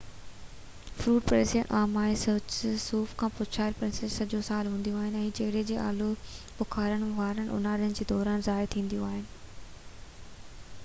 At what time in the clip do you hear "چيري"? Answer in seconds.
5.41-5.61